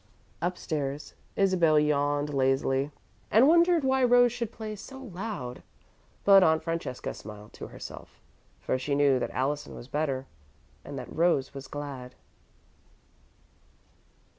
Upstairs, 0.41 1.13
Isabel 1.35 1.79
yawned 1.79 2.33
lazily, 2.33 2.89
and 3.29 3.47
wondered 3.47 3.83
why 3.83 4.03
Rose 4.03 4.31
should 4.31 4.51
play 4.51 4.75
so 4.75 4.97
loud, 4.97 5.61
but 6.25 6.41
Aunt 6.41 6.63
Francesca 6.63 7.13
smiled 7.13 7.53
to 7.53 7.67
herself, 7.67 8.19
for 8.59 8.79
she 8.79 8.95
knew 8.95 9.19
that 9.19 9.29
Allison 9.29 9.75
was 9.75 9.87
better 9.87 10.25
and 10.83 10.97
that 10.97 11.15
Rose 11.15 11.53
was 11.53 11.67
glad. 11.67 12.15